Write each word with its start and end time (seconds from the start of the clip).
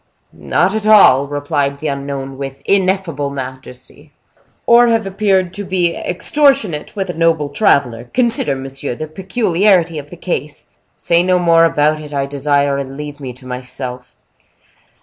"Not 0.33 0.73
at 0.73 0.87
all!" 0.87 1.27
replied 1.27 1.79
the 1.79 1.85
unknown, 1.87 2.39
with 2.39 2.63
ineffable 2.65 3.29
majesty. 3.29 4.11
"Or 4.65 4.87
have 4.87 5.05
appeared 5.05 5.53
to 5.53 5.63
be 5.63 5.95
extortionate 5.95 6.95
with 6.95 7.11
a 7.11 7.13
noble 7.13 7.49
traveler. 7.49 8.05
Consider, 8.05 8.55
monsieur, 8.55 8.95
the 8.95 9.05
peculiarity 9.05 9.99
of 9.99 10.09
the 10.09 10.17
case." 10.17 10.65
"Say 10.95 11.21
no 11.21 11.37
more 11.37 11.65
about 11.65 12.01
it, 12.01 12.15
I 12.15 12.25
desire; 12.25 12.79
and 12.79 12.97
leave 12.97 13.19
me 13.19 13.31
to 13.33 13.45
myself." 13.45 14.15